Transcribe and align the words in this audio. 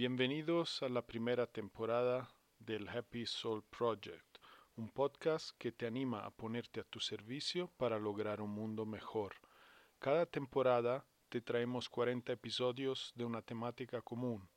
Bienvenidos 0.00 0.82
a 0.82 0.88
la 0.88 1.02
primera 1.02 1.46
temporada 1.46 2.30
del 2.58 2.88
Happy 2.88 3.26
Soul 3.26 3.62
Project, 3.64 4.38
un 4.76 4.88
podcast 4.88 5.50
que 5.58 5.72
te 5.72 5.86
anima 5.86 6.24
a 6.24 6.30
ponerte 6.30 6.80
a 6.80 6.84
tu 6.84 7.00
servicio 7.00 7.70
para 7.76 7.98
lograr 7.98 8.40
un 8.40 8.48
mundo 8.48 8.86
mejor. 8.86 9.34
Cada 9.98 10.24
temporada 10.24 11.04
te 11.28 11.42
traemos 11.42 11.90
40 11.90 12.32
episodios 12.32 13.12
de 13.14 13.26
una 13.26 13.42
temática 13.42 14.00
común 14.00 14.48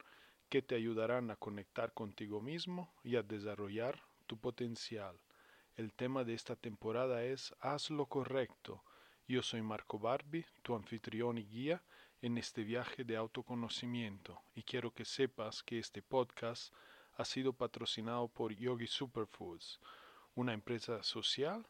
que 0.48 0.62
te 0.62 0.76
ayudarán 0.76 1.30
a 1.30 1.36
conectar 1.36 1.91
contigo 1.91 2.39
mismo 2.39 2.94
y 3.03 3.17
a 3.17 3.22
desarrollar 3.22 4.02
tu 4.28 4.39
potencial. 4.39 5.20
El 5.75 5.91
tema 5.91 6.23
de 6.23 6.36
esta 6.36 6.55
temporada 6.55 7.22
es 7.22 7.53
Haz 7.59 7.89
lo 7.89 8.05
correcto. 8.05 8.81
Yo 9.28 9.44
soy 9.44 9.62
Marco 9.62 10.00
Barbi, 10.00 10.45
tu 10.62 10.73
anfitrión 10.73 11.38
y 11.38 11.44
guía 11.44 11.84
en 12.23 12.38
este 12.38 12.63
viaje 12.63 13.04
de 13.04 13.18
autoconocimiento 13.18 14.41
y 14.55 14.64
quiero 14.64 14.94
que 14.94 15.04
sepas 15.04 15.62
que 15.62 15.77
este 15.77 16.02
podcast 16.02 16.73
ha 17.18 17.26
sido 17.26 17.52
patrocinado 17.52 18.30
por 18.30 18.56
Yogi 18.56 18.88
Superfoods, 18.88 19.81
una 20.34 20.53
empresa 20.53 21.03
social 21.03 21.67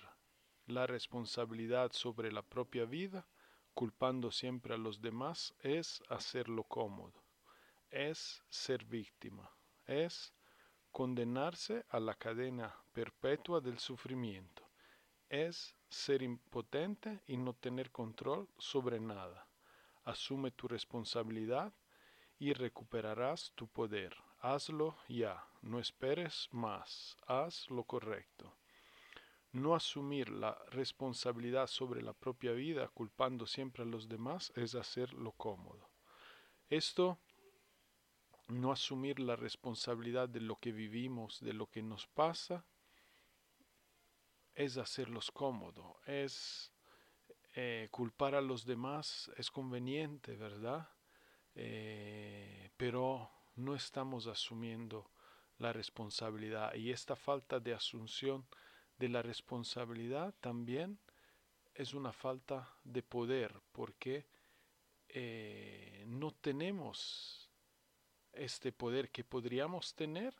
la 0.65 0.85
responsabilidad 0.85 1.91
sobre 1.93 2.31
la 2.31 2.43
propia 2.43 2.85
vida, 2.85 3.27
culpando 3.73 4.29
siempre 4.31 4.73
a 4.73 4.77
los 4.77 5.01
demás, 5.01 5.55
es 5.59 6.03
hacerlo 6.09 6.63
cómodo, 6.65 7.23
es 7.89 8.43
ser 8.49 8.85
víctima, 8.85 9.49
es 9.85 10.33
condenarse 10.91 11.85
a 11.89 11.99
la 11.99 12.13
cadena 12.13 12.75
perpetua 12.91 13.61
del 13.61 13.79
sufrimiento, 13.79 14.68
es 15.29 15.75
ser 15.89 16.21
impotente 16.21 17.21
y 17.27 17.37
no 17.37 17.53
tener 17.53 17.91
control 17.91 18.49
sobre 18.57 18.99
nada. 18.99 19.47
Asume 20.03 20.51
tu 20.51 20.67
responsabilidad 20.67 21.73
y 22.39 22.53
recuperarás 22.53 23.51
tu 23.55 23.67
poder. 23.67 24.15
Hazlo 24.39 24.95
ya, 25.07 25.45
no 25.61 25.79
esperes 25.79 26.47
más, 26.51 27.17
haz 27.27 27.69
lo 27.69 27.83
correcto. 27.83 28.55
No 29.51 29.75
asumir 29.75 30.29
la 30.29 30.57
responsabilidad 30.69 31.67
sobre 31.67 32.01
la 32.01 32.13
propia 32.13 32.51
vida 32.51 32.87
culpando 32.87 33.47
siempre 33.47 33.83
a 33.83 33.87
los 33.87 34.07
demás 34.07 34.53
es 34.55 34.75
hacerlo 34.75 35.31
cómodo. 35.33 35.89
Esto, 36.69 37.17
no 38.47 38.71
asumir 38.71 39.19
la 39.19 39.35
responsabilidad 39.35 40.29
de 40.29 40.39
lo 40.39 40.55
que 40.57 40.71
vivimos, 40.71 41.39
de 41.39 41.53
lo 41.53 41.67
que 41.67 41.81
nos 41.81 42.07
pasa, 42.07 42.63
es 44.59 44.75
hacerlos 44.77 45.31
cómodo, 45.31 46.01
es 46.05 46.73
eh, 47.55 47.87
culpar 47.91 48.35
a 48.35 48.41
los 48.41 48.65
demás, 48.65 49.31
es 49.37 49.49
conveniente, 49.49 50.35
¿verdad? 50.35 50.89
Eh, 51.55 52.69
pero 52.75 53.31
no 53.55 53.73
estamos 53.73 54.27
asumiendo 54.27 55.11
la 55.59 55.71
responsabilidad 55.71 56.73
y 56.73 56.91
esta 56.91 57.15
falta 57.15 57.61
de 57.61 57.73
asunción 57.73 58.45
de 58.97 59.07
la 59.07 59.21
responsabilidad 59.21 60.35
también 60.41 60.99
es 61.73 61.93
una 61.93 62.11
falta 62.11 62.69
de 62.83 63.01
poder 63.01 63.61
porque 63.71 64.27
eh, 65.07 66.03
no 66.05 66.31
tenemos 66.31 67.49
este 68.33 68.73
poder 68.73 69.09
que 69.09 69.23
podríamos 69.23 69.95
tener 69.95 70.35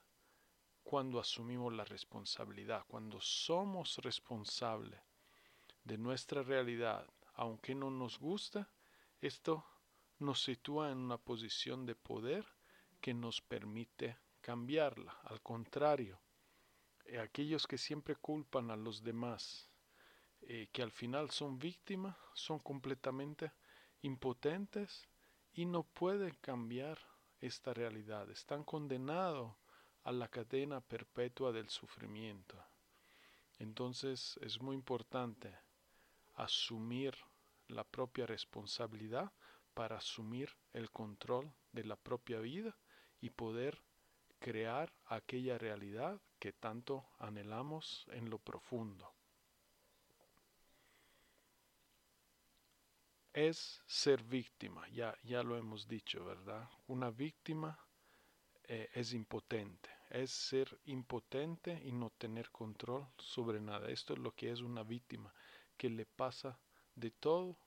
cuando 0.90 1.20
asumimos 1.20 1.72
la 1.72 1.86
responsabilidad, 1.86 2.84
cuando 2.88 3.22
somos 3.22 4.00
responsables 4.00 5.00
de 5.84 6.00
nuestra 6.00 6.42
realidad, 6.42 7.08
aunque 7.36 7.76
no 7.76 7.92
nos 7.92 8.18
gusta, 8.18 8.72
esto 9.22 9.64
nos 10.18 10.42
sitúa 10.42 10.90
en 10.90 10.98
una 10.98 11.20
posición 11.20 11.86
de 11.86 11.94
poder 11.94 12.44
que 13.02 13.14
nos 13.14 13.40
permite 13.40 14.18
cambiarla. 14.42 15.12
Al 15.26 15.44
contrario, 15.44 16.20
eh, 17.06 17.20
aquellos 17.20 17.68
que 17.68 17.78
siempre 17.78 18.16
culpan 18.16 18.72
a 18.72 18.76
los 18.76 19.04
demás, 19.04 19.70
eh, 20.42 20.70
que 20.72 20.82
al 20.82 20.92
final 20.92 21.30
son 21.30 21.60
víctimas, 21.60 22.18
son 22.34 22.58
completamente 22.58 23.52
impotentes 24.02 25.08
y 25.54 25.66
no 25.66 25.84
pueden 25.84 26.34
cambiar 26.42 26.98
esta 27.42 27.76
realidad. 27.76 28.28
Están 28.32 28.64
condenados 28.64 29.54
a 30.04 30.12
la 30.12 30.28
cadena 30.28 30.82
perpetua 30.82 31.52
del 31.52 31.70
sufrimiento. 31.70 32.56
Entonces 33.58 34.40
es 34.42 34.62
muy 34.62 34.76
importante 34.76 35.54
asumir 36.36 37.16
la 37.68 37.84
propia 37.84 38.26
responsabilidad 38.26 39.32
para 39.74 39.98
asumir 39.98 40.56
el 40.74 40.90
control 40.92 41.52
de 41.72 41.84
la 41.84 41.96
propia 41.96 42.40
vida 42.40 42.76
y 43.22 43.30
poder 43.30 43.82
crear 44.40 44.92
aquella 45.06 45.58
realidad 45.58 46.20
que 46.40 46.54
tanto 46.54 47.06
anhelamos 47.20 48.08
en 48.12 48.30
lo 48.30 48.40
profundo. 48.40 49.14
Es 53.34 53.84
ser 53.86 54.24
víctima, 54.24 54.88
ya, 54.90 55.16
ya 55.24 55.44
lo 55.44 55.58
hemos 55.58 55.88
dicho, 55.88 56.26
¿verdad? 56.26 56.68
Una 56.88 57.12
víctima 57.12 57.78
eh, 58.72 58.88
es 58.94 59.14
impotente, 59.14 59.90
es 60.12 60.30
ser 60.30 60.80
impotente 60.86 61.82
y 61.84 61.92
no 61.92 62.12
tener 62.12 62.52
control 62.52 63.08
sobre 63.18 63.60
nada. 63.60 63.90
Esto 63.90 64.14
es 64.14 64.20
lo 64.20 64.36
que 64.36 64.52
es 64.52 64.62
una 64.62 64.84
víctima, 64.84 65.34
que 65.76 65.90
le 65.90 66.06
pasa 66.06 66.60
de 66.94 67.10
todo 67.10 67.58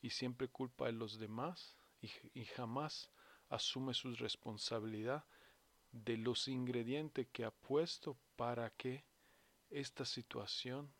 y 0.00 0.08
siempre 0.08 0.48
culpa 0.48 0.86
a 0.86 0.92
los 0.92 1.18
demás 1.18 1.76
y, 2.00 2.46
jamás 2.46 3.10
asume 3.50 3.92
su 3.92 4.14
responsabilidad 4.14 5.22
de 5.90 6.16
los 6.16 6.48
ingredientes 6.48 7.28
que 7.30 7.44
ha 7.44 7.50
puesto 7.50 8.16
para 8.34 8.70
que 8.70 9.04
esta 9.68 10.06
situación 10.06 10.94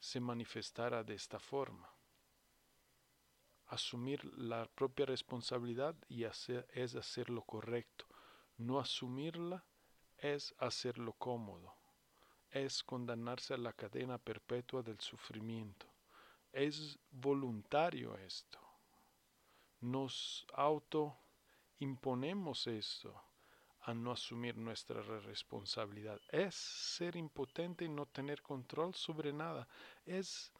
se 0.00 0.20
manifestara 0.20 1.04
de 1.04 1.12
esta 1.12 1.38
forma. 1.38 1.92
Asumir 3.66 4.24
la 4.38 4.64
propia 4.74 5.04
responsabilidad 5.04 5.94
y 6.08 6.24
es 6.24 6.94
hacer 6.94 7.28
lo 7.28 7.42
correcto. 7.42 8.06
No 8.58 8.80
asumirla 8.80 9.64
es 10.18 10.54
hacerlo 10.58 11.12
cómodo. 11.12 11.74
Es 12.50 12.82
condenarse 12.82 13.54
a 13.54 13.56
la 13.58 13.72
cadena 13.72 14.18
perpetua 14.18 14.82
del 14.82 15.00
sufrimiento. 15.00 15.86
Es 16.52 16.98
voluntario 17.10 18.16
esto. 18.16 18.58
Nos 19.80 20.44
auto 20.54 21.16
imponemos 21.78 22.66
esto 22.66 23.22
a 23.82 23.94
no 23.94 24.10
asumir 24.10 24.56
nuestra 24.56 25.02
responsabilidad. 25.02 26.20
Es 26.30 26.56
ser 26.56 27.14
impotente 27.14 27.84
y 27.84 27.88
no 27.88 28.06
tener 28.06 28.42
control 28.42 28.94
sobre 28.94 29.32
nada. 29.32 29.68
Es 30.04 30.52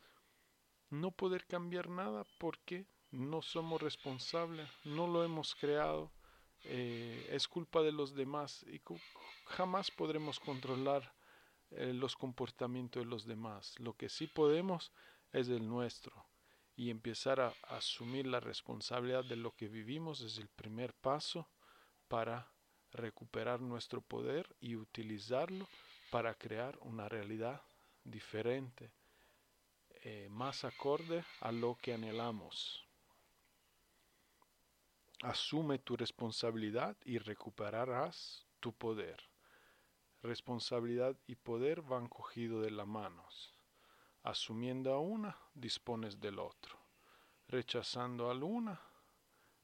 no 0.88 1.10
poder 1.10 1.46
cambiar 1.46 1.88
nada 1.88 2.24
porque 2.38 2.86
no 3.10 3.42
somos 3.42 3.82
responsables, 3.82 4.68
no 4.84 5.06
lo 5.06 5.24
hemos 5.24 5.54
creado, 5.54 6.12
eh, 6.64 7.28
es 7.30 7.48
culpa 7.48 7.82
de 7.82 7.92
los 7.92 8.14
demás 8.14 8.64
y 8.68 8.80
jamás 9.46 9.90
podremos 9.90 10.40
controlar 10.40 11.14
eh, 11.70 11.92
los 11.92 12.16
comportamientos 12.16 13.02
de 13.02 13.08
los 13.08 13.26
demás. 13.26 13.74
Lo 13.78 13.94
que 13.94 14.08
sí 14.08 14.26
podemos 14.26 14.92
es 15.32 15.48
el 15.48 15.68
nuestro. 15.68 16.26
y 16.76 16.90
empezar 16.90 17.40
a 17.40 17.52
asumir 17.62 18.24
la 18.28 18.38
responsabilidad 18.38 19.24
de 19.24 19.34
lo 19.34 19.50
que 19.50 19.66
vivimos 19.66 20.20
es 20.20 20.38
el 20.38 20.48
primer 20.48 20.94
paso 20.94 21.48
para 22.06 22.52
recuperar 22.92 23.60
nuestro 23.60 24.00
poder 24.00 24.54
y 24.60 24.76
utilizarlo 24.76 25.68
para 26.10 26.34
crear 26.34 26.78
una 26.80 27.08
realidad 27.08 27.62
diferente, 28.04 28.92
eh, 30.04 30.28
más 30.30 30.64
acorde 30.64 31.24
a 31.40 31.52
lo 31.52 31.76
que 31.76 31.94
anhelamos. 31.94 32.87
Asume 35.22 35.78
tu 35.80 35.96
responsabilidad 35.96 36.96
y 37.04 37.18
recuperarás 37.18 38.46
tu 38.60 38.72
poder. 38.72 39.20
Responsabilidad 40.22 41.16
y 41.26 41.34
poder 41.34 41.82
van 41.82 42.08
cogidos 42.08 42.64
de 42.64 42.70
las 42.70 42.86
manos. 42.86 43.54
Asumiendo 44.22 44.92
a 44.92 45.00
una, 45.00 45.36
dispones 45.54 46.20
del 46.20 46.38
otro. 46.38 46.78
Rechazando 47.48 48.30
a 48.30 48.34
una, 48.34 48.80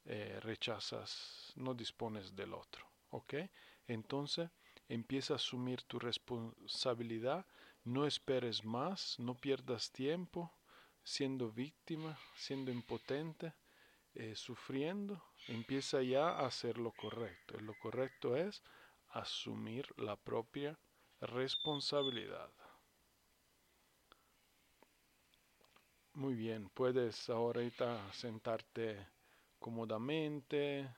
eh, 0.05 0.41
rechazas, 0.43 1.53
no 1.56 1.73
dispones 1.73 2.35
del 2.35 2.53
otro. 2.53 2.85
¿Ok? 3.11 3.35
Entonces, 3.87 4.51
empieza 4.89 5.35
a 5.35 5.37
asumir 5.37 5.83
tu 5.83 6.01
responsabilidad, 6.01 7.47
no 7.85 8.06
esperes 8.06 8.65
más, 8.65 9.19
no 9.21 9.35
pierdas 9.35 9.93
tiempo 9.93 10.53
siendo 11.05 11.51
víctima, 11.51 12.19
siendo 12.35 12.73
impotente, 12.73 13.53
eh, 14.15 14.35
sufriendo, 14.37 15.23
empieza 15.49 16.03
ya 16.03 16.29
a 16.31 16.47
hacer 16.47 16.79
lo 16.79 16.93
correcto. 16.93 17.59
Lo 17.61 17.75
correcto 17.79 18.37
es 18.37 18.63
asumir 19.09 19.87
la 19.99 20.17
propia 20.17 20.79
responsabilidad. 21.21 22.51
Muy 26.15 26.35
bien, 26.35 26.69
puedes 26.71 27.29
ahorita 27.29 28.13
sentarte 28.13 29.09
cómodamente. 29.59 30.89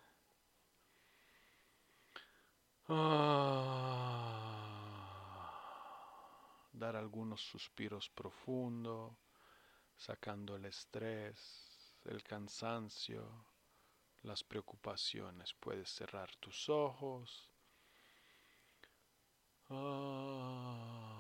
Ah, 2.89 3.87
dar 6.73 6.97
algunos 6.97 7.41
suspiros 7.41 8.11
profundos, 8.11 9.13
sacando 9.97 10.57
el 10.57 10.67
estrés, 10.67 11.76
el 12.11 12.23
cansancio, 12.23 13.47
las 14.23 14.43
preocupaciones. 14.45 15.55
Puedes 15.55 15.89
cerrar 15.91 16.35
tus 16.37 16.69
ojos. 16.69 17.51
Ah, 19.69 21.17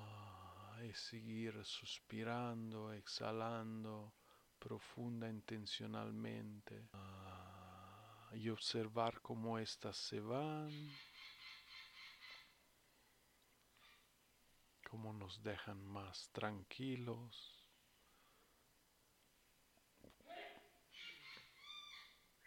y 0.84 0.92
seguir 0.92 1.64
suspirando, 1.64 2.92
exhalando 2.92 4.12
profunda 4.58 5.28
intencionalmente 5.28 6.88
ah, 6.92 8.30
y 8.34 8.48
observar 8.48 9.20
cómo 9.20 9.58
éstas 9.58 9.96
se 9.96 10.20
van, 10.20 10.70
cómo 14.88 15.12
nos 15.12 15.42
dejan 15.42 15.84
más 15.84 16.30
tranquilos, 16.30 17.55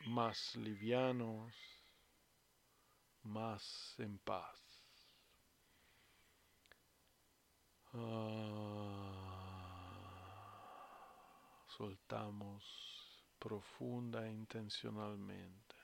más 0.09 0.55
livianos, 0.55 1.53
más 3.23 3.95
en 3.99 4.17
paz. 4.19 4.59
Ah, 7.93 9.19
soltamos 11.77 12.63
profunda 13.37 14.27
e 14.27 14.31
intencionalmente. 14.31 15.75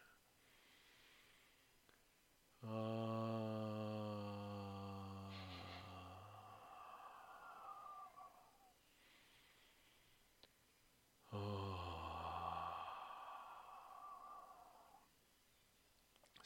Ah, 2.63 3.55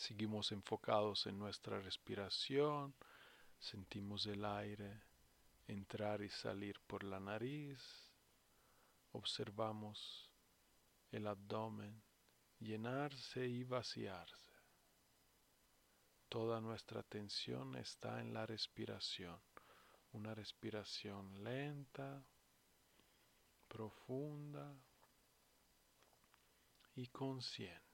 Seguimos 0.10 0.52
enfocados 0.52 1.28
en 1.28 1.38
nuestra 1.38 1.80
respiración, 1.80 2.96
sentimos 3.60 4.26
el 4.26 4.44
aire 4.44 5.04
entrar 5.68 6.24
y 6.24 6.30
salir 6.30 6.80
por 6.88 7.04
la 7.04 7.20
nariz, 7.20 7.80
observamos 9.12 10.32
el 11.12 11.28
abdomen 11.28 12.02
llenarse 12.58 13.48
y 13.48 13.64
vaciarse. 13.64 14.52
Toda 16.28 16.60
nuestra 16.60 17.02
atención 17.02 17.76
está 17.76 18.20
en 18.20 18.34
la 18.34 18.48
respiración, 18.48 19.40
una 20.14 20.34
respiración 20.34 21.44
lenta, 21.44 22.26
profunda 23.68 24.76
y 26.96 27.06
consciente. 27.10 27.89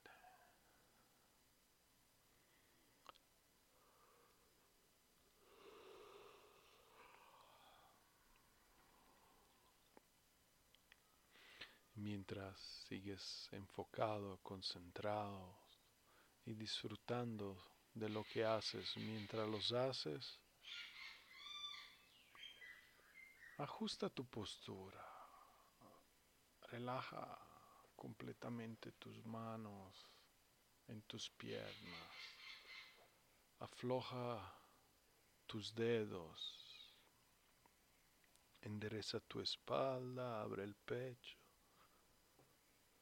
Mientras 12.28 12.60
sigues 12.90 13.48
enfocado, 13.52 14.40
concentrado 14.42 15.56
y 16.44 16.56
disfrutando 16.56 17.56
de 17.94 18.10
lo 18.10 18.24
que 18.24 18.44
haces. 18.44 18.98
Mientras 18.98 19.48
los 19.48 19.72
haces, 19.72 20.40
ajusta 23.58 24.10
tu 24.10 24.26
postura, 24.26 25.06
relaja 26.72 27.38
completamente 27.96 28.92
tus 28.94 29.24
manos 29.28 29.94
en 30.88 31.04
tus 31.04 31.30
piernas, 31.30 32.10
afloja 33.60 34.52
tus 35.46 35.76
dedos, 35.76 36.92
endereza 38.62 39.20
tu 39.20 39.42
espalda, 39.42 40.42
abre 40.42 40.64
el 40.64 40.74
pecho 40.74 41.45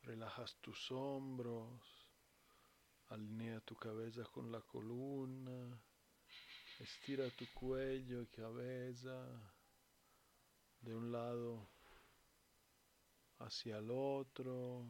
Relajas 0.03 0.55
tus 0.61 0.91
hombros, 0.91 1.81
alinea 3.07 3.61
tu 3.61 3.75
cabeza 3.75 4.23
con 4.25 4.51
la 4.51 4.59
columna, 4.59 5.81
estira 6.79 7.29
tu 7.29 7.45
cuello 7.53 8.21
y 8.21 8.27
cabeza 8.27 9.25
de 10.81 10.93
un 10.93 11.09
lado 11.09 11.69
hacia 13.39 13.77
el 13.77 13.89
otro, 13.91 14.85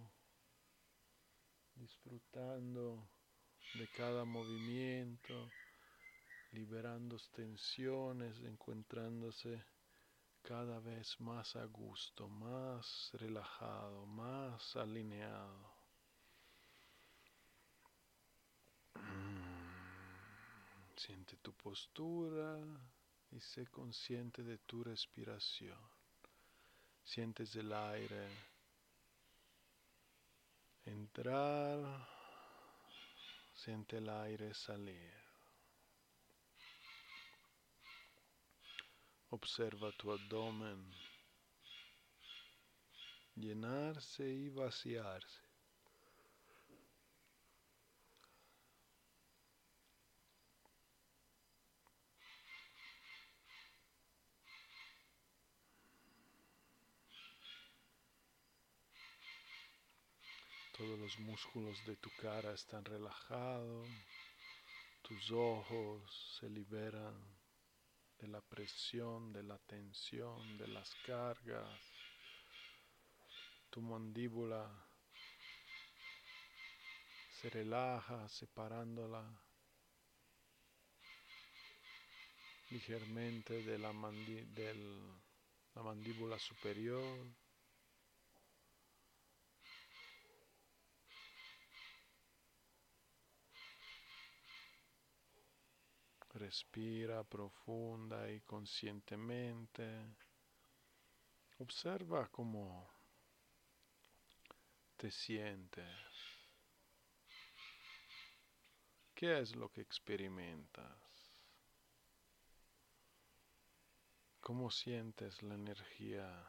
disfrutando 1.76 3.08
de 3.76 3.88
cada 3.90 4.26
movimiento, 4.26 5.52
liberando 6.52 7.18
tensiones, 7.36 8.40
encontrándose 8.40 9.64
cada 10.44 10.80
vez 10.80 11.20
más 11.22 11.56
a 11.56 11.64
gusto, 11.66 12.28
más 12.28 13.10
relajado, 13.14 14.06
más 14.06 14.76
alineado. 14.76 15.74
Mm, 18.96 20.98
siente 20.98 21.38
tu 21.38 21.54
postura 21.54 22.60
y 23.32 23.40
sé 23.40 23.68
consciente 23.68 24.44
de 24.44 24.58
tu 24.58 24.84
respiración. 24.84 25.80
Sientes 27.06 27.56
el 27.56 27.72
aire 27.72 28.28
entrar, 30.86 31.80
siente 33.54 33.98
el 33.98 34.10
aire 34.10 34.54
salir. 34.54 35.23
Observa 39.34 39.92
tu 39.98 40.12
abdomen. 40.12 40.80
Llenarse 43.36 44.30
y 44.30 44.50
vaciarse. 44.50 45.42
Todos 60.78 61.00
los 61.00 61.18
músculos 61.18 61.84
de 61.88 61.96
tu 61.96 62.12
cara 62.22 62.54
están 62.54 62.86
relajados, 62.86 63.90
tus 65.02 65.32
ojos 65.32 66.38
se 66.40 66.48
liberan 66.52 67.43
de 68.24 68.30
la 68.30 68.40
presión, 68.40 69.34
de 69.34 69.44
la 69.44 69.58
tensión, 69.58 70.58
de 70.58 70.66
las 70.70 70.96
cargas. 71.06 71.94
tu 73.70 73.82
mandíbula 73.82 74.72
se 77.42 77.50
relaja 77.50 78.30
separándola 78.30 79.26
ligeramente 82.72 83.62
de 83.62 83.78
la, 83.78 83.92
la 85.76 85.84
mandíbula 85.84 86.40
superior. 86.40 87.28
Respira 96.44 97.24
profunda 97.24 98.30
y 98.30 98.42
conscientemente. 98.42 99.88
Observa 101.60 102.28
cómo 102.28 102.92
te 104.98 105.10
sientes. 105.10 105.88
¿Qué 109.16 109.40
es 109.40 109.56
lo 109.56 109.72
que 109.72 109.80
experimentas? 109.80 111.32
¿Cómo 114.42 114.70
sientes 114.70 115.42
la 115.44 115.56
energía 115.56 116.46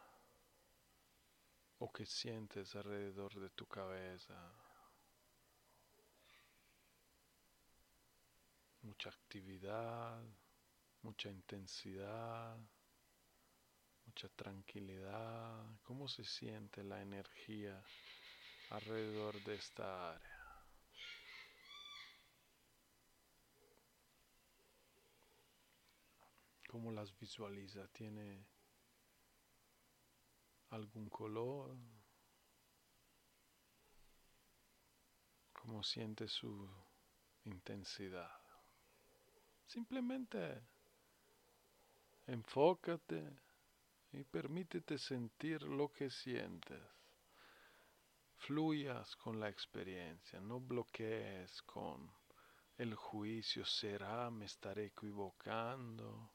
o 1.79 1.93
qué 1.93 2.05
sientes 2.05 2.75
alrededor 2.75 3.39
de 3.39 3.51
tu 3.51 3.65
cabeza? 3.69 4.64
Mucha 8.85 9.11
actividad, 9.11 10.23
mucha 11.03 11.29
intensidad 11.29 12.57
mucha 14.07 14.29
tranquilidad. 14.29 15.65
¿Cómo 15.83 16.09
se 16.09 16.25
siente 16.25 16.85
la 16.85 17.01
energía 17.01 17.85
alrededor 18.69 19.43
de 19.43 19.57
esta 19.57 20.15
área? 20.15 20.31
¿Cómo 26.69 26.93
las 26.93 27.17
visualiza? 27.19 27.87
¿Tiene 27.89 28.47
algún 30.71 31.09
color? 31.09 31.77
¿Cómo 35.53 35.83
siente 35.83 36.29
su 36.29 36.69
intensidad? 37.45 38.44
Simplemente 39.67 40.63
enfócate 42.27 43.23
y 44.13 44.23
permítete 44.25 44.99
sentir 44.99 45.63
lo 45.63 45.93
que 45.93 46.11
sientes. 46.11 46.83
Fluyas 48.37 49.17
con 49.17 49.41
la 49.41 49.49
experiencia, 49.49 50.41
no 50.41 50.61
bloquees 50.61 51.63
con 51.63 52.13
el 52.77 52.95
juicio, 52.95 53.65
será, 53.65 54.31
me 54.31 54.45
estaré 54.45 54.87
equivocando, 54.87 56.31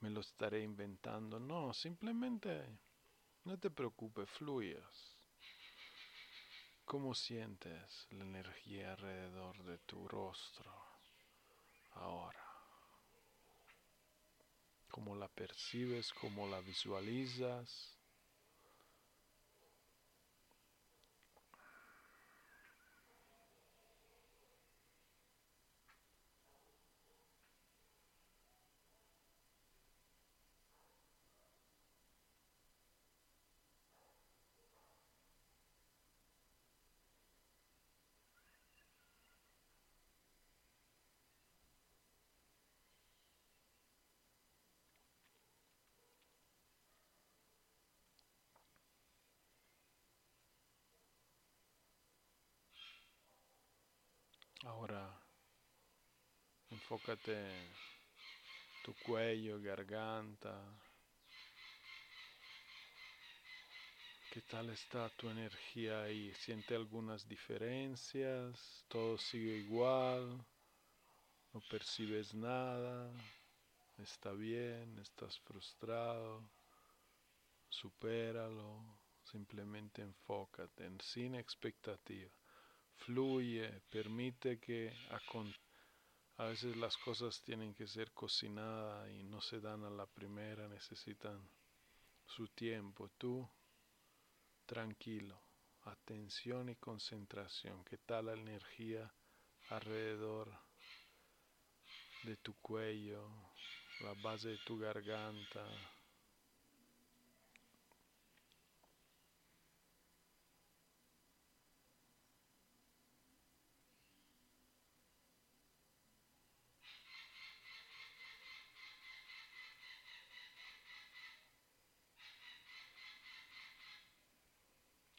me 0.00 0.10
lo 0.10 0.20
estaré 0.20 0.62
inventando. 0.62 1.40
No, 1.40 1.72
simplemente 1.74 2.78
no 3.44 3.58
te 3.58 3.70
preocupes, 3.70 4.28
fluyas. 4.30 5.16
¿Cómo 6.84 7.14
sientes 7.14 8.06
la 8.10 8.24
energía 8.24 8.92
alrededor 8.92 9.62
de 9.64 9.78
tu 9.78 10.08
rostro 10.08 10.72
ahora? 11.92 12.47
Cómo 14.98 15.14
la 15.14 15.28
percibes, 15.28 16.12
cómo 16.12 16.48
la 16.48 16.60
visualizas. 16.60 17.97
Ahora 54.64 55.08
enfócate 56.70 57.32
en 57.32 57.68
tu 58.84 58.92
cuello, 59.06 59.60
garganta. 59.62 60.60
¿Qué 64.32 64.42
tal 64.42 64.70
está 64.70 65.08
tu 65.10 65.30
energía 65.30 66.02
ahí? 66.02 66.34
¿Siente 66.34 66.74
algunas 66.74 67.28
diferencias? 67.28 68.84
¿Todo 68.88 69.16
sigue 69.16 69.58
igual? 69.58 70.44
¿No 71.52 71.60
percibes 71.70 72.34
nada? 72.34 73.12
¿Está 73.98 74.32
bien? 74.32 74.98
¿Estás 74.98 75.38
frustrado? 75.38 76.42
Supéralo. 77.68 78.82
Simplemente 79.22 80.02
enfócate 80.02 80.84
en 80.84 81.00
sin 81.00 81.36
expectativa 81.36 82.37
fluye, 82.98 83.80
permite 83.90 84.58
que 84.60 84.92
a 86.38 86.44
veces 86.46 86.74
las 86.76 86.96
cosas 86.96 87.42
tienen 87.42 87.74
que 87.74 87.86
ser 87.86 88.12
cocinadas 88.12 89.10
y 89.10 89.24
no 89.24 89.42
se 89.42 89.60
dan 89.60 89.84
a 89.84 89.90
la 89.90 90.06
primera, 90.06 90.66
necesitan 90.66 91.46
su 92.26 92.48
tiempo. 92.48 93.10
Tú, 93.18 93.48
tranquilo, 94.66 95.42
atención 95.82 96.68
y 96.68 96.76
concentración. 96.76 97.82
¿Qué 97.84 97.98
tal 97.98 98.26
la 98.26 98.34
energía 98.34 99.12
alrededor 99.68 100.52
de 102.22 102.36
tu 102.36 102.54
cuello, 102.60 103.28
la 103.98 104.14
base 104.14 104.50
de 104.50 104.58
tu 104.58 104.78
garganta? 104.78 105.66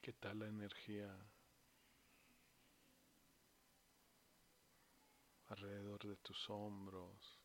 ¿Qué 0.02 0.12
tal 0.14 0.29
la 0.40 0.48
energía 0.48 1.14
alrededor 5.48 6.00
de 6.08 6.16
tus 6.18 6.50
hombros, 6.50 7.40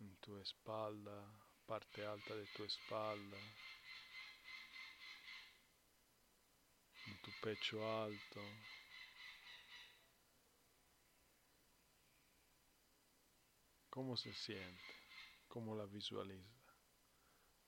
en 0.00 0.16
tu 0.16 0.36
espalda, 0.38 1.30
parte 1.64 2.04
alta 2.04 2.34
de 2.34 2.46
tu 2.56 2.64
espalda, 2.64 3.38
en 7.06 7.22
tu 7.22 7.30
pecho 7.40 8.02
alto? 8.02 8.40
¿Cómo 13.90 14.16
se 14.16 14.32
siente? 14.32 14.94
¿Cómo 15.46 15.76
la 15.76 15.84
visualiza? 15.84 16.60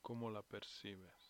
¿Cómo 0.01 0.29
la 0.29 0.41
percibes? 0.41 1.22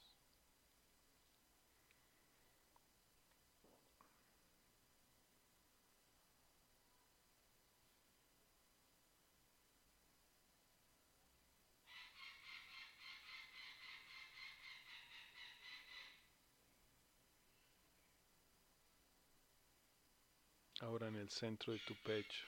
Ahora 20.94 21.08
en 21.08 21.16
el 21.16 21.30
centro 21.32 21.74
de 21.74 21.80
tu 21.80 21.96
pecho, 21.96 22.46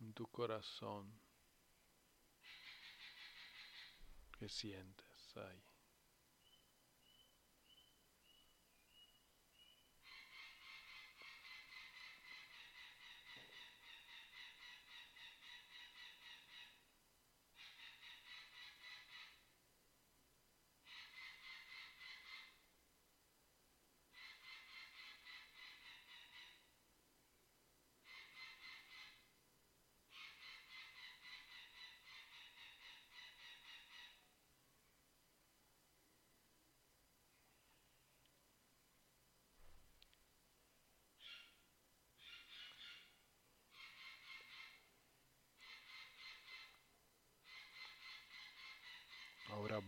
en 0.00 0.12
tu 0.12 0.26
corazón. 0.26 1.10
¿Qué 4.38 4.50
sientes 4.50 5.34
ahí? 5.36 5.71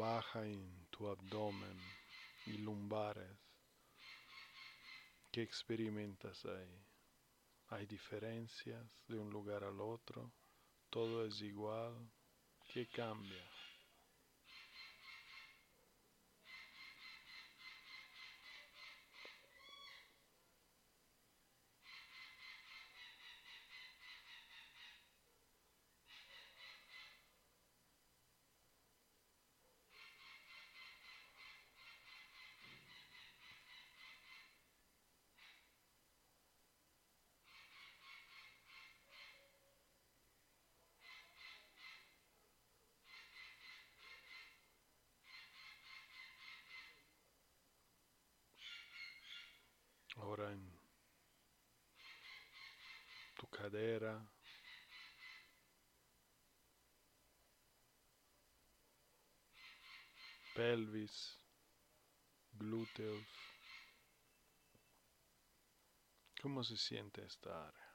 Baja 0.04 0.44
en 0.44 0.87
tu 0.90 1.08
abdomen 1.08 1.78
y 2.44 2.58
lumbares. 2.58 3.38
¿Qué 5.32 5.40
experimentas 5.40 6.44
ahí? 6.44 6.78
¿Hay 7.68 7.87
diferencias 7.87 9.00
de 9.08 9.18
un 9.18 9.30
lugar 9.30 9.64
al 9.64 9.80
otro? 9.80 10.30
¿Todo 10.90 11.25
es 11.25 11.40
igual? 11.40 11.94
¿Qué 12.68 12.87
cambia? 12.87 13.49
Ahora 50.16 50.52
en 50.52 50.62
tu 53.37 53.43
cadera. 53.54 54.14
Pelvis, 60.54 61.38
glúteos. 62.52 63.26
¿Cómo 66.42 66.62
se 66.62 66.76
siente 66.76 67.25
esta 67.25 67.68
área? 67.68 67.93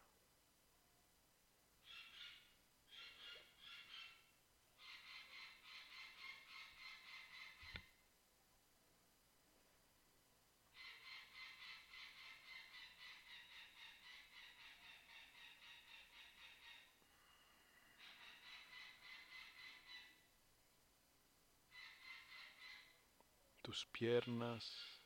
Piernas. 23.86 24.99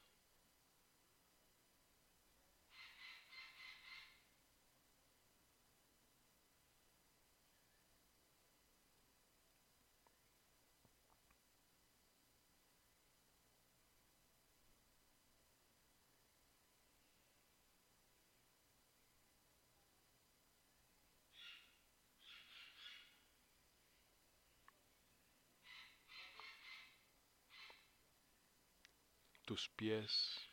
Pies. 29.76 30.50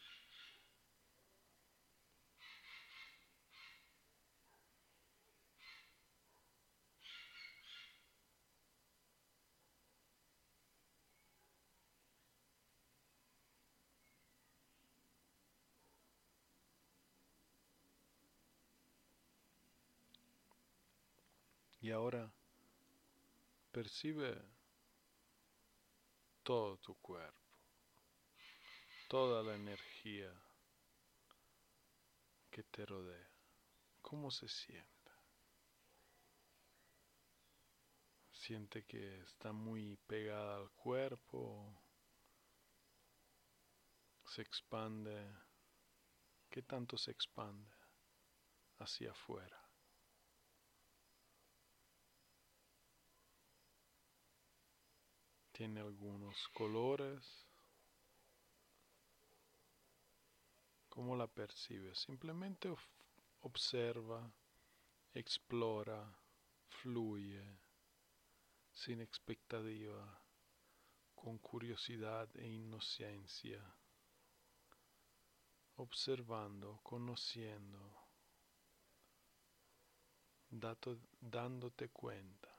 Y 21.82 21.90
ahora 21.90 22.30
percibe 23.72 24.36
todo 26.42 26.76
tu 26.78 26.94
cuerpo 26.96 27.49
toda 29.10 29.42
la 29.42 29.56
energía 29.56 30.32
que 32.48 32.62
te 32.62 32.86
rodea. 32.86 33.28
¿Cómo 34.00 34.30
se 34.30 34.48
siente? 34.48 35.10
Siente 38.30 38.84
que 38.84 39.20
está 39.22 39.50
muy 39.50 39.96
pegada 40.06 40.58
al 40.58 40.70
cuerpo, 40.70 41.82
se 44.26 44.42
expande. 44.42 45.28
¿Qué 46.48 46.62
tanto 46.62 46.96
se 46.96 47.10
expande 47.10 47.68
hacia 48.78 49.10
afuera? 49.10 49.60
Tiene 55.50 55.80
algunos 55.80 56.48
colores 56.50 57.49
¿Cómo 61.00 61.16
la 61.16 61.26
percibes? 61.26 61.98
Simplemente 61.98 62.70
observa, 63.40 64.30
explora, 65.14 66.14
fluye, 66.68 67.42
sin 68.70 69.00
expectativa, 69.00 70.20
con 71.14 71.38
curiosidad 71.38 72.28
e 72.36 72.46
inocencia, 72.46 73.64
observando, 75.76 76.80
conociendo, 76.82 77.80
dándote 81.18 81.88
cuenta. 81.88 82.54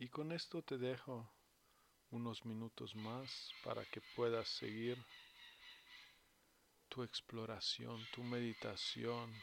Y 0.00 0.08
con 0.08 0.32
esto 0.32 0.64
te 0.64 0.78
dejo 0.78 1.30
unos 2.14 2.44
minutos 2.46 2.94
más 2.94 3.52
para 3.64 3.84
que 3.86 4.00
puedas 4.14 4.48
seguir 4.48 4.96
tu 6.88 7.02
exploración, 7.02 8.00
tu 8.12 8.22
meditación 8.22 9.34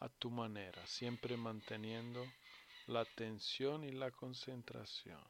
a 0.00 0.08
tu 0.08 0.30
manera, 0.30 0.86
siempre 0.86 1.36
manteniendo 1.36 2.24
la 2.86 3.00
atención 3.00 3.84
y 3.84 3.92
la 3.92 4.10
concentración. 4.10 5.22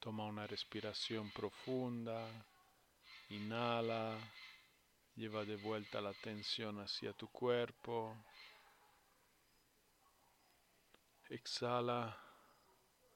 Toma 0.00 0.24
una 0.24 0.46
respiración 0.46 1.30
profunda. 1.30 2.26
Inhala. 3.28 4.18
Lleva 5.14 5.44
de 5.44 5.56
vuelta 5.56 6.00
la 6.00 6.08
atención 6.08 6.80
hacia 6.80 7.12
tu 7.12 7.28
cuerpo. 7.28 8.16
Exhala. 11.28 12.16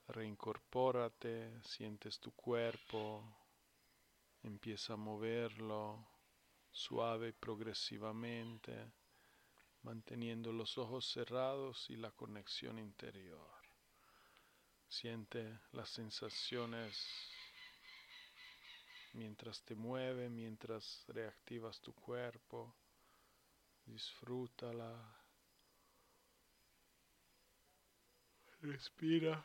Reincorpórate. 0.09 1.63
Sientes 1.63 2.21
tu 2.21 2.33
cuerpo. 2.33 3.25
Empieza 4.43 4.93
a 4.93 4.97
moverlo 4.97 6.07
suave 6.71 7.29
y 7.29 7.33
progresivamente, 7.33 8.93
manteniendo 9.83 10.53
los 10.53 10.77
ojos 10.77 11.07
cerrados 11.07 11.89
y 11.89 11.97
la 11.97 12.11
conexión 12.11 12.79
interior. 12.79 13.64
Siente 15.01 15.59
las 15.73 15.89
sensaciones 15.89 16.97
mientras 19.15 19.61
te 19.65 19.75
mueve, 19.75 20.29
mientras 20.29 21.05
reactivas 21.09 21.81
tu 21.81 21.93
cuerpo. 21.95 22.73
Disfrútala. 23.87 24.95
Respira 28.61 29.45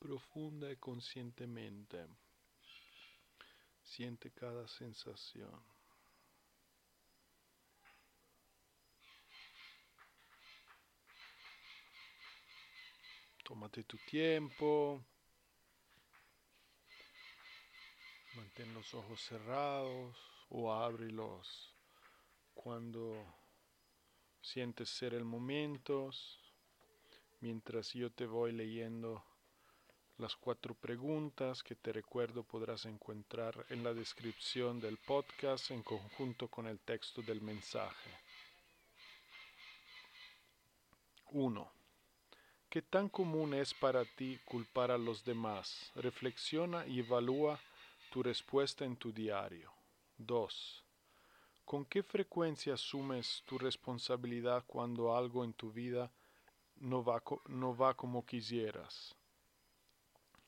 profunda 0.00 0.72
y 0.72 0.76
conscientemente. 0.78 2.04
Siente 3.84 4.32
cada 4.32 4.66
sensación. 4.66 5.62
Tómate 13.52 13.84
tu 13.84 13.98
tiempo. 13.98 15.04
Mantén 18.34 18.72
los 18.72 18.94
ojos 18.94 19.20
cerrados 19.20 20.16
o 20.48 20.72
ábrilos 20.72 21.76
cuando 22.54 23.12
sientes 24.40 24.88
ser 24.88 25.12
el 25.12 25.26
momento. 25.26 26.08
Mientras 27.40 27.92
yo 27.92 28.10
te 28.10 28.24
voy 28.24 28.52
leyendo 28.52 29.22
las 30.16 30.34
cuatro 30.34 30.72
preguntas 30.74 31.62
que 31.62 31.74
te 31.74 31.92
recuerdo 31.92 32.44
podrás 32.44 32.86
encontrar 32.86 33.66
en 33.68 33.84
la 33.84 33.92
descripción 33.92 34.80
del 34.80 34.96
podcast 34.96 35.72
en 35.72 35.82
conjunto 35.82 36.48
con 36.48 36.66
el 36.66 36.80
texto 36.80 37.20
del 37.20 37.42
mensaje. 37.42 38.10
1. 41.26 41.81
¿Qué 42.72 42.80
tan 42.80 43.10
común 43.10 43.52
es 43.52 43.74
para 43.74 44.02
ti 44.06 44.40
culpar 44.46 44.90
a 44.90 44.96
los 44.96 45.22
demás? 45.26 45.92
Reflexiona 45.94 46.86
y 46.86 47.00
evalúa 47.00 47.60
tu 48.10 48.22
respuesta 48.22 48.86
en 48.86 48.96
tu 48.96 49.12
diario. 49.12 49.70
2. 50.16 50.82
¿Con 51.66 51.84
qué 51.84 52.02
frecuencia 52.02 52.72
asumes 52.72 53.42
tu 53.44 53.58
responsabilidad 53.58 54.64
cuando 54.66 55.14
algo 55.14 55.44
en 55.44 55.52
tu 55.52 55.70
vida 55.70 56.10
no 56.76 57.04
va, 57.04 57.22
no 57.46 57.76
va 57.76 57.92
como 57.92 58.24
quisieras? 58.24 59.14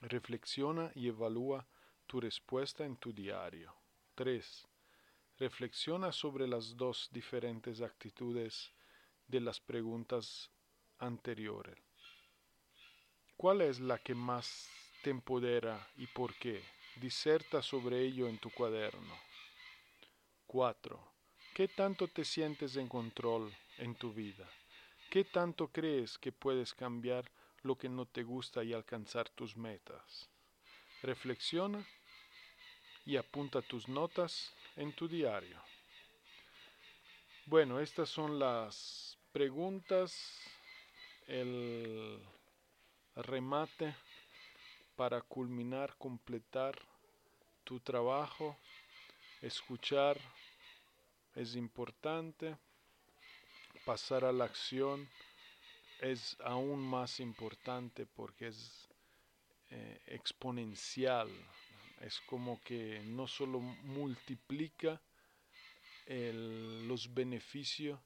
Reflexiona 0.00 0.92
y 0.94 1.08
evalúa 1.08 1.66
tu 2.06 2.22
respuesta 2.22 2.86
en 2.86 2.96
tu 2.96 3.12
diario. 3.12 3.74
3. 4.14 4.66
Reflexiona 5.38 6.10
sobre 6.10 6.48
las 6.48 6.74
dos 6.74 7.10
diferentes 7.12 7.82
actitudes 7.82 8.72
de 9.28 9.40
las 9.40 9.60
preguntas 9.60 10.50
anteriores. 10.96 11.93
¿Cuál 13.44 13.60
es 13.60 13.78
la 13.78 13.98
que 13.98 14.14
más 14.14 14.70
te 15.02 15.10
empodera 15.10 15.86
y 15.98 16.06
por 16.06 16.32
qué? 16.36 16.62
Diserta 16.96 17.60
sobre 17.60 18.00
ello 18.00 18.26
en 18.26 18.38
tu 18.38 18.48
cuaderno. 18.48 19.14
4. 20.46 20.98
¿Qué 21.52 21.68
tanto 21.68 22.08
te 22.08 22.24
sientes 22.24 22.74
en 22.76 22.88
control 22.88 23.54
en 23.76 23.96
tu 23.96 24.14
vida? 24.14 24.48
¿Qué 25.10 25.24
tanto 25.24 25.68
crees 25.68 26.16
que 26.16 26.32
puedes 26.32 26.72
cambiar 26.72 27.30
lo 27.60 27.76
que 27.76 27.90
no 27.90 28.06
te 28.06 28.22
gusta 28.22 28.64
y 28.64 28.72
alcanzar 28.72 29.28
tus 29.28 29.58
metas. 29.58 30.30
Reflexiona 31.02 31.86
y 33.04 33.18
apunta 33.18 33.60
tus 33.60 33.88
notas 33.88 34.54
en 34.74 34.94
tu 34.94 35.06
diario. 35.06 35.60
Bueno, 37.44 37.78
estas 37.78 38.08
son 38.08 38.38
las 38.38 39.18
preguntas, 39.32 40.40
el 41.26 42.22
remate 43.16 43.94
para 44.96 45.20
culminar, 45.20 45.94
completar 45.98 46.78
tu 47.64 47.80
trabajo. 47.80 48.56
Escuchar 49.42 50.18
es 51.34 51.56
importante, 51.56 52.56
pasar 53.84 54.24
a 54.24 54.32
la 54.32 54.44
acción 54.44 55.08
es 56.00 56.36
aún 56.40 56.80
más 56.80 57.20
importante 57.20 58.06
porque 58.06 58.48
es 58.48 58.88
eh, 59.70 60.00
exponencial. 60.06 61.28
Es 62.00 62.20
como 62.26 62.60
que 62.62 63.02
no 63.06 63.26
solo 63.26 63.60
multiplica 63.60 65.00
los 66.06 67.14
beneficios 67.14 67.98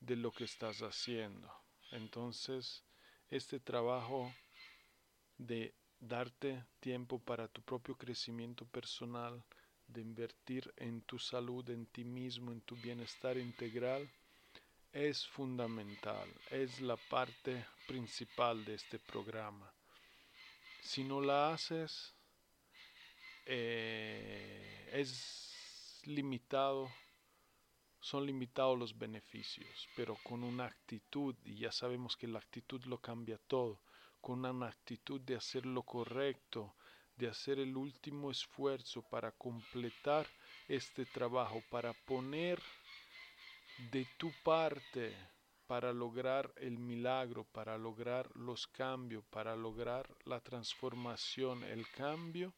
de 0.00 0.16
lo 0.16 0.30
que 0.32 0.44
estás 0.44 0.80
haciendo. 0.80 1.50
Entonces, 1.92 2.84
este 3.30 3.58
trabajo 3.58 4.34
de 5.38 5.72
darte 6.00 6.64
tiempo 6.80 7.18
para 7.18 7.48
tu 7.48 7.62
propio 7.62 7.96
crecimiento 7.96 8.64
personal, 8.66 9.42
de 9.86 10.02
invertir 10.02 10.72
en 10.76 11.00
tu 11.02 11.18
salud, 11.18 11.68
en 11.70 11.86
ti 11.86 12.04
mismo, 12.04 12.52
en 12.52 12.60
tu 12.60 12.76
bienestar 12.76 13.38
integral, 13.38 14.08
es 14.92 15.26
fundamental, 15.26 16.28
es 16.50 16.80
la 16.80 16.96
parte 16.96 17.64
principal 17.86 18.64
de 18.64 18.74
este 18.74 18.98
programa. 18.98 19.72
Si 20.82 21.04
no 21.04 21.20
la 21.20 21.52
haces, 21.52 22.14
eh, 23.46 24.90
es 24.92 26.02
limitado, 26.04 26.90
son 28.00 28.26
limitados 28.26 28.78
los 28.78 28.96
beneficios, 28.96 29.88
pero 29.96 30.16
con 30.22 30.42
una 30.42 30.66
actitud, 30.66 31.34
y 31.44 31.56
ya 31.56 31.72
sabemos 31.72 32.16
que 32.16 32.28
la 32.28 32.38
actitud 32.38 32.82
lo 32.84 32.98
cambia 32.98 33.38
todo, 33.46 33.80
con 34.20 34.44
una 34.44 34.68
actitud 34.68 35.20
de 35.20 35.36
hacer 35.36 35.66
lo 35.66 35.82
correcto, 35.82 36.74
de 37.16 37.28
hacer 37.28 37.58
el 37.58 37.76
último 37.76 38.30
esfuerzo 38.30 39.02
para 39.02 39.32
completar 39.32 40.26
este 40.68 41.06
trabajo, 41.06 41.62
para 41.70 41.92
poner 41.92 42.60
de 43.90 44.06
tu 44.16 44.32
parte 44.42 45.14
para 45.68 45.92
lograr 45.92 46.50
el 46.56 46.78
milagro, 46.78 47.44
para 47.44 47.76
lograr 47.76 48.34
los 48.34 48.66
cambios, 48.66 49.22
para 49.26 49.54
lograr 49.54 50.08
la 50.24 50.40
transformación, 50.40 51.62
el 51.62 51.86
cambio, 51.90 52.54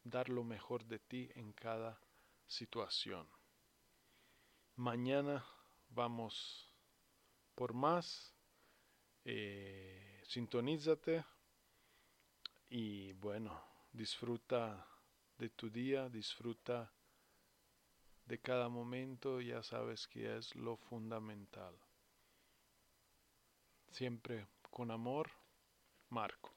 dar 0.03 0.29
lo 0.29 0.43
mejor 0.43 0.85
de 0.85 0.97
ti 0.97 1.29
en 1.35 1.53
cada 1.53 2.01
situación. 2.47 3.29
Mañana 4.75 5.45
vamos 5.89 6.73
por 7.53 7.75
más. 7.75 8.33
Eh, 9.23 10.23
sintonízate 10.25 11.23
y 12.71 13.13
bueno, 13.13 13.61
disfruta 13.93 14.96
de 15.37 15.49
tu 15.49 15.69
día, 15.69 16.09
disfruta 16.09 16.91
de 18.25 18.39
cada 18.39 18.69
momento, 18.69 19.39
ya 19.39 19.63
sabes 19.63 20.07
que 20.07 20.37
es 20.37 20.55
lo 20.55 20.77
fundamental. 20.77 21.75
Siempre 23.91 24.47
con 24.69 24.91
amor, 24.91 25.29
Marco. 26.09 26.56